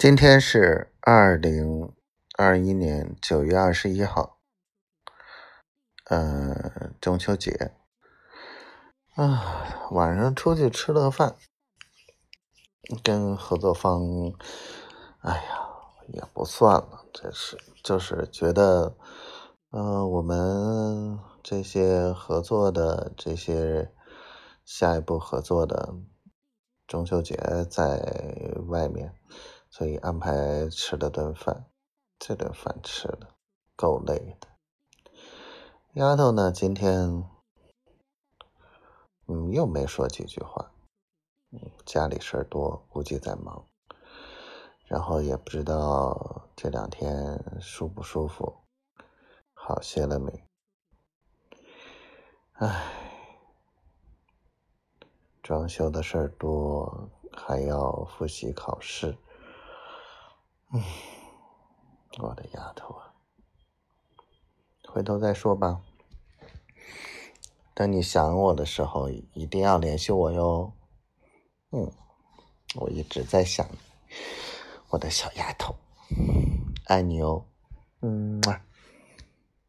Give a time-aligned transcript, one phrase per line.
[0.00, 1.92] 今天是二零
[2.38, 4.38] 二一年九月二十一号，
[6.06, 7.72] 呃，中秋节
[9.14, 11.36] 啊，晚上出去吃了饭，
[13.04, 14.00] 跟合作方，
[15.20, 15.68] 哎呀，
[16.08, 18.96] 也不算了，这是就是觉得，
[19.68, 23.92] 呃，我们这些合作的这些
[24.64, 25.94] 下一步合作的
[26.86, 27.36] 中秋节
[27.68, 28.02] 在
[28.66, 29.14] 外面。
[29.70, 31.64] 所以安排吃了顿饭，
[32.18, 33.34] 这顿饭吃的
[33.76, 34.48] 够累的。
[35.94, 37.24] 丫头呢，今天
[39.26, 40.72] 嗯又没说几句话，
[41.52, 43.64] 嗯家里事儿多，估计在忙。
[44.86, 48.64] 然后也不知道这两天舒不舒服，
[49.54, 50.44] 好些了没？
[52.54, 52.92] 唉，
[55.42, 59.16] 装修的事儿多，还要复习考试。
[60.72, 60.80] 嗯，
[62.18, 63.12] 我的丫头啊，
[64.86, 65.80] 回头再说吧。
[67.74, 70.72] 等你想我的时候，一定要联系我哟。
[71.72, 71.90] 嗯，
[72.76, 73.78] 我一直在想你，
[74.90, 75.74] 我的小丫头，
[76.86, 77.44] 爱你哦。
[78.02, 78.40] 嗯。